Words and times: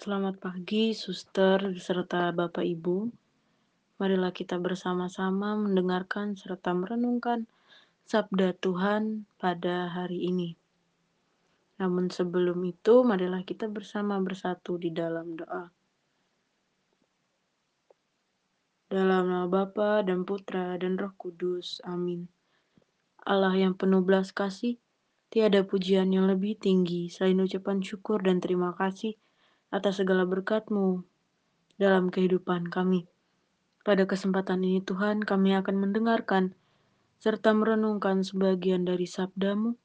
Selamat 0.00 0.40
pagi, 0.40 0.96
suster, 0.96 1.60
serta 1.76 2.32
Bapak 2.32 2.64
Ibu. 2.64 3.12
Marilah 4.00 4.32
kita 4.32 4.56
bersama-sama 4.56 5.52
mendengarkan 5.60 6.40
serta 6.40 6.72
merenungkan 6.72 7.44
sabda 8.08 8.56
Tuhan 8.56 9.28
pada 9.36 9.92
hari 9.92 10.24
ini. 10.24 10.56
Namun 11.76 12.08
sebelum 12.08 12.64
itu, 12.64 13.04
marilah 13.04 13.44
kita 13.44 13.68
bersama 13.68 14.16
bersatu 14.24 14.80
di 14.80 14.88
dalam 14.88 15.36
doa. 15.36 15.68
Dalam 18.88 19.28
nama 19.28 19.52
Bapa 19.52 20.00
dan 20.00 20.24
Putra 20.24 20.80
dan 20.80 20.96
Roh 20.96 21.12
Kudus. 21.12 21.84
Amin. 21.84 22.24
Allah 23.28 23.52
yang 23.52 23.76
penuh 23.76 24.00
belas 24.00 24.32
kasih, 24.32 24.80
tiada 25.28 25.60
pujian 25.60 26.08
yang 26.08 26.24
lebih 26.24 26.56
tinggi 26.56 27.12
selain 27.12 27.36
ucapan 27.44 27.84
syukur 27.84 28.24
dan 28.24 28.40
terima 28.40 28.72
kasih 28.72 29.20
atas 29.70 30.02
segala 30.02 30.26
berkat-Mu 30.26 31.02
dalam 31.80 32.10
kehidupan 32.12 32.68
kami. 32.68 33.06
Pada 33.80 34.04
kesempatan 34.04 34.60
ini 34.60 34.84
Tuhan 34.84 35.24
kami 35.24 35.56
akan 35.56 35.76
mendengarkan 35.80 36.52
serta 37.16 37.56
merenungkan 37.56 38.20
sebagian 38.20 38.84
dari 38.84 39.08
sabdamu. 39.08 39.78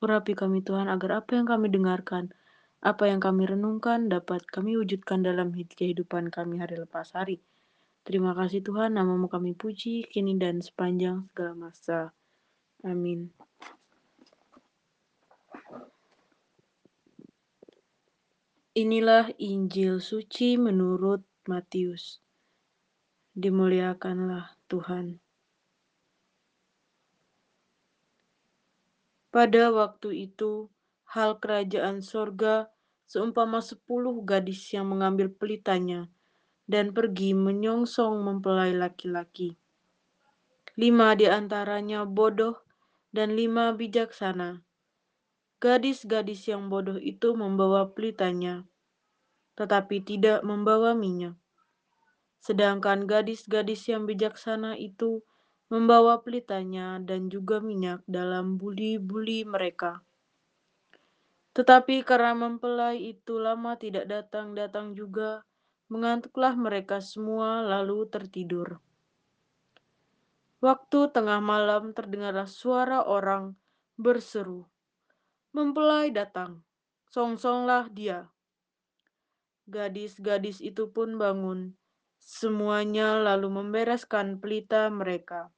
Urapi 0.00 0.32
kami 0.38 0.62
Tuhan 0.62 0.86
agar 0.86 1.24
apa 1.24 1.36
yang 1.36 1.50
kami 1.50 1.66
dengarkan, 1.68 2.32
apa 2.80 3.10
yang 3.10 3.20
kami 3.20 3.44
renungkan 3.44 4.08
dapat 4.08 4.46
kami 4.48 4.78
wujudkan 4.78 5.20
dalam 5.20 5.52
kehidupan 5.52 6.32
kami 6.32 6.62
hari 6.62 6.78
lepas 6.78 7.12
hari. 7.12 7.42
Terima 8.06 8.32
kasih 8.32 8.64
Tuhan, 8.64 8.96
namamu 8.96 9.28
kami 9.28 9.52
puji, 9.52 10.08
kini 10.08 10.40
dan 10.40 10.64
sepanjang 10.64 11.28
segala 11.28 11.52
masa. 11.68 12.16
Amin. 12.80 13.28
Inilah 18.70 19.34
Injil 19.42 19.98
suci 19.98 20.54
menurut 20.54 21.26
Matius. 21.50 22.22
Dimuliakanlah 23.34 24.54
Tuhan. 24.70 25.18
Pada 29.34 29.74
waktu 29.74 30.30
itu, 30.30 30.70
hal 31.02 31.42
kerajaan 31.42 31.98
sorga 31.98 32.70
seumpama 33.10 33.58
sepuluh 33.58 34.14
gadis 34.22 34.70
yang 34.70 34.86
mengambil 34.86 35.34
pelitanya 35.34 36.06
dan 36.70 36.94
pergi 36.94 37.34
menyongsong 37.34 38.22
mempelai 38.22 38.70
laki-laki. 38.70 39.58
Lima 40.78 41.18
di 41.18 41.26
antaranya 41.26 42.06
bodoh 42.06 42.62
dan 43.10 43.34
lima 43.34 43.74
bijaksana. 43.74 44.62
Gadis-gadis 45.60 46.48
yang 46.48 46.72
bodoh 46.72 46.96
itu 46.96 47.36
membawa 47.36 47.84
pelitanya, 47.92 48.64
tetapi 49.60 50.00
tidak 50.00 50.40
membawa 50.40 50.96
minyak. 50.96 51.36
Sedangkan 52.40 53.04
gadis-gadis 53.04 53.84
yang 53.92 54.08
bijaksana 54.08 54.80
itu 54.80 55.20
membawa 55.68 56.24
pelitanya 56.24 56.96
dan 57.04 57.28
juga 57.28 57.60
minyak 57.60 58.00
dalam 58.08 58.56
buli-buli 58.56 59.44
mereka. 59.44 60.00
Tetapi 61.52 62.08
karena 62.08 62.32
mempelai 62.32 63.12
itu 63.12 63.36
lama 63.36 63.76
tidak 63.76 64.08
datang-datang 64.08 64.96
juga, 64.96 65.44
mengantuklah 65.92 66.56
mereka 66.56 67.04
semua 67.04 67.60
lalu 67.60 68.08
tertidur. 68.08 68.80
Waktu 70.64 71.12
tengah 71.12 71.44
malam 71.44 71.92
terdengarlah 71.92 72.48
suara 72.48 73.04
orang 73.04 73.58
berseru, 73.98 74.69
Mempelai 75.50 76.14
datang, 76.14 76.62
songsonglah 77.10 77.90
dia. 77.90 78.30
Gadis-gadis 79.66 80.62
itu 80.62 80.86
pun 80.94 81.18
bangun, 81.18 81.74
semuanya 82.22 83.18
lalu 83.18 83.50
membereskan 83.58 84.38
pelita 84.38 84.86
mereka. 84.94 85.50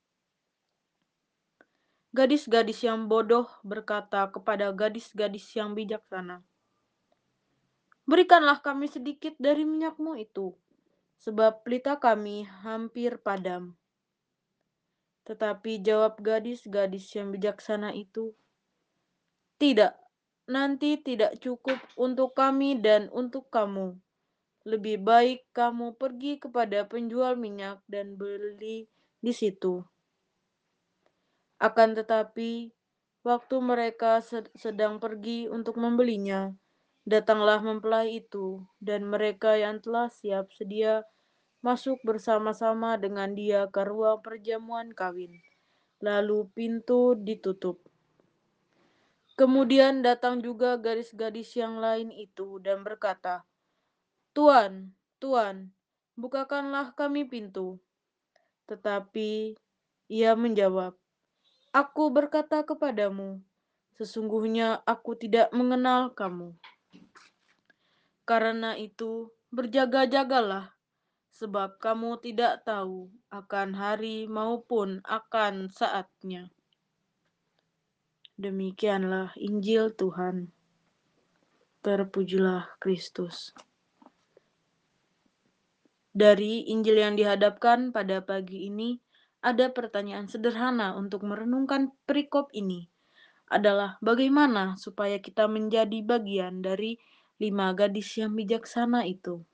Gadis-gadis 2.16 2.80
yang 2.88 3.04
bodoh 3.04 3.48
berkata 3.60 4.32
kepada 4.32 4.72
gadis-gadis 4.72 5.44
yang 5.52 5.76
bijaksana, 5.76 6.40
Berikanlah 8.08 8.64
kami 8.64 8.88
sedikit 8.88 9.36
dari 9.36 9.68
minyakmu 9.68 10.16
itu, 10.16 10.56
sebab 11.20 11.68
pelita 11.68 12.00
kami 12.00 12.48
hampir 12.64 13.20
padam. 13.20 13.76
Tetapi 15.28 15.84
jawab 15.84 16.16
gadis-gadis 16.20 17.12
yang 17.12 17.28
bijaksana 17.28 17.92
itu, 17.92 18.32
Tidak, 19.62 19.94
nanti 20.50 20.98
tidak 20.98 21.38
cukup 21.38 21.78
untuk 21.94 22.34
kami 22.34 22.82
dan 22.82 23.06
untuk 23.14 23.46
kamu. 23.46 23.94
Lebih 24.66 25.06
baik 25.06 25.54
kamu 25.54 25.94
pergi 25.94 26.42
kepada 26.42 26.82
penjual 26.90 27.38
minyak 27.38 27.78
dan 27.86 28.18
beli 28.18 28.90
di 29.22 29.30
situ. 29.30 29.86
Akan 31.62 31.94
tetapi, 31.94 32.74
waktu 33.22 33.56
mereka 33.62 34.18
sedang 34.58 34.98
pergi 34.98 35.46
untuk 35.46 35.78
membelinya, 35.78 36.50
datanglah 37.06 37.62
mempelai 37.62 38.18
itu, 38.18 38.66
dan 38.82 39.06
mereka 39.06 39.54
yang 39.54 39.78
telah 39.78 40.10
siap 40.10 40.50
sedia 40.50 41.06
masuk 41.62 42.02
bersama-sama 42.02 42.98
dengan 42.98 43.30
dia 43.38 43.70
ke 43.70 43.86
ruang 43.86 44.18
perjamuan 44.26 44.90
kawin. 44.90 45.38
Lalu 46.02 46.50
pintu 46.50 47.14
ditutup. 47.14 47.91
Kemudian 49.32 50.04
datang 50.04 50.44
juga 50.44 50.76
gadis-gadis 50.76 51.56
yang 51.56 51.80
lain 51.80 52.12
itu 52.12 52.60
dan 52.60 52.84
berkata, 52.84 53.48
Tuan, 54.36 54.92
Tuan, 55.16 55.72
bukakanlah 56.20 56.92
kami 56.92 57.24
pintu. 57.24 57.80
Tetapi 58.68 59.56
ia 60.12 60.32
menjawab, 60.36 60.96
Aku 61.72 62.12
berkata 62.12 62.60
kepadamu, 62.60 63.40
sesungguhnya 63.96 64.84
aku 64.84 65.16
tidak 65.16 65.48
mengenal 65.56 66.12
kamu. 66.12 66.52
Karena 68.28 68.76
itu, 68.76 69.32
berjaga-jagalah, 69.48 70.76
sebab 71.32 71.80
kamu 71.80 72.20
tidak 72.20 72.68
tahu 72.68 73.08
akan 73.32 73.72
hari 73.72 74.28
maupun 74.28 75.00
akan 75.08 75.72
saatnya. 75.72 76.52
Demikianlah 78.42 79.38
Injil 79.38 79.94
Tuhan. 79.94 80.50
Terpujilah 81.78 82.74
Kristus. 82.82 83.54
Dari 86.10 86.66
Injil 86.66 87.06
yang 87.06 87.14
dihadapkan 87.14 87.94
pada 87.94 88.18
pagi 88.18 88.66
ini, 88.66 88.98
ada 89.46 89.70
pertanyaan 89.70 90.26
sederhana 90.26 90.98
untuk 90.98 91.22
merenungkan 91.22 91.94
perikop 92.02 92.50
ini. 92.50 92.90
Adalah 93.46 94.02
bagaimana 94.02 94.74
supaya 94.74 95.22
kita 95.22 95.46
menjadi 95.46 96.02
bagian 96.02 96.66
dari 96.66 96.98
lima 97.38 97.70
gadis 97.78 98.10
yang 98.18 98.34
bijaksana 98.34 99.06
itu. 99.06 99.46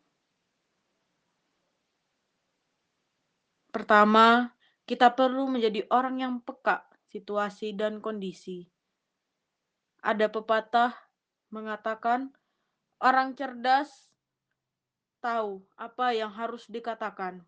Pertama, 3.68 4.56
kita 4.88 5.12
perlu 5.12 5.44
menjadi 5.52 5.84
orang 5.92 6.24
yang 6.24 6.34
peka 6.40 6.88
situasi 7.12 7.76
dan 7.76 8.00
kondisi. 8.00 8.77
Ada 9.98 10.30
pepatah 10.30 10.94
mengatakan, 11.50 12.30
orang 13.02 13.34
cerdas 13.34 13.90
tahu 15.18 15.66
apa 15.74 16.14
yang 16.14 16.30
harus 16.30 16.70
dikatakan, 16.70 17.42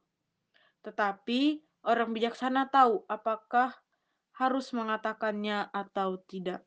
tetapi 0.83 1.63
orang 1.87 2.11
bijaksana 2.11 2.67
tahu 2.67 3.07
apakah 3.07 3.79
harus 4.35 4.73
mengatakannya 4.73 5.69
atau 5.71 6.19
tidak. 6.27 6.65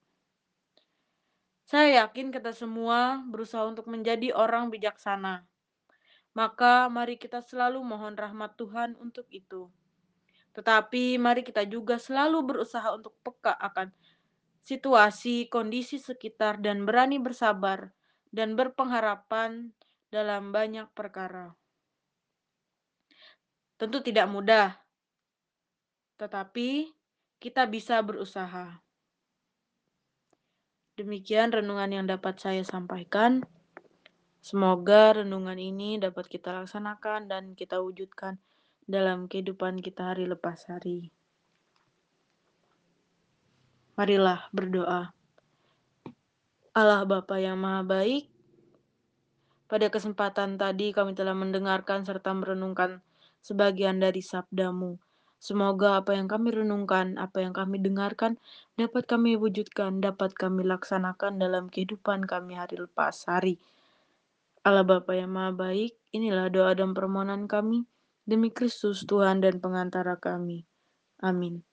Saya 1.64 2.06
yakin 2.06 2.30
kita 2.30 2.54
semua 2.54 3.24
berusaha 3.26 3.66
untuk 3.66 3.90
menjadi 3.90 4.36
orang 4.36 4.70
bijaksana. 4.70 5.48
Maka 6.38 6.90
mari 6.90 7.18
kita 7.18 7.42
selalu 7.42 7.81
mohon 7.81 8.13
rahmat 8.13 8.57
Tuhan 8.57 8.94
untuk 9.00 9.25
itu. 9.34 9.69
Tetapi 10.54 11.18
mari 11.18 11.42
kita 11.42 11.66
juga 11.66 11.98
selalu 11.98 12.46
berusaha 12.46 12.94
untuk 12.94 13.18
peka 13.25 13.57
akan 13.57 13.90
situasi, 14.63 15.51
kondisi 15.51 16.00
sekitar, 16.00 16.63
dan 16.63 16.88
berani 16.88 17.19
bersabar 17.19 17.92
dan 18.33 18.57
berpengharapan 18.57 19.75
dalam 20.10 20.50
banyak 20.50 20.89
perkara. 20.98 21.54
Tentu 23.77 24.00
tidak 24.01 24.25
mudah, 24.31 24.74
tetapi 26.18 26.89
kita 27.38 27.68
bisa 27.68 28.00
berusaha. 28.00 28.80
Demikian 30.94 31.50
renungan 31.50 31.89
yang 31.89 32.06
dapat 32.06 32.38
saya 32.38 32.62
sampaikan. 32.62 33.42
Semoga 34.44 35.24
renungan 35.24 35.57
ini 35.57 35.98
dapat 35.98 36.30
kita 36.30 36.54
laksanakan 36.54 37.25
dan 37.25 37.44
kita 37.57 37.81
wujudkan 37.81 38.38
dalam 38.86 39.25
kehidupan 39.25 39.80
kita 39.81 40.13
hari 40.13 40.30
lepas 40.30 40.69
hari. 40.69 41.09
Marilah 43.94 44.50
berdoa. 44.50 45.13
Allah 46.74 47.06
Bapa 47.06 47.38
yang 47.38 47.62
Maha 47.62 47.86
Baik, 47.86 48.25
Pada 49.69 49.90
kesempatan 49.94 50.57
tadi 50.57 50.94
kami 50.94 51.13
telah 51.13 51.38
mendengarkan 51.38 52.01
serta 52.01 52.34
merenungkan 52.34 53.06
sebagian 53.45 54.01
dari 54.01 54.22
sabdamu. 54.22 54.98
Semoga 55.38 56.01
apa 56.01 56.18
yang 56.18 56.25
kami 56.25 56.54
renungkan, 56.54 57.22
apa 57.22 57.45
yang 57.45 57.54
kami 57.54 57.78
dengarkan, 57.81 58.42
dapat 58.78 59.06
kami 59.06 59.38
wujudkan, 59.38 60.01
dapat 60.01 60.34
kami 60.34 60.66
laksanakan 60.66 61.38
dalam 61.38 61.69
kehidupan 61.69 62.25
kami 62.25 62.57
hari 62.57 62.81
lepas 62.81 63.30
hari. 63.30 63.62
Allah 64.66 64.86
Bapa 64.88 65.13
yang 65.13 65.36
Maha 65.36 65.54
Baik, 65.54 65.94
inilah 66.10 66.50
doa 66.50 66.74
dan 66.74 66.98
permohonan 66.98 67.45
kami 67.45 67.86
demi 68.25 68.50
Kristus 68.50 69.06
Tuhan 69.06 69.44
dan 69.44 69.62
pengantara 69.62 70.18
kami. 70.18 70.63
Amin. 71.22 71.73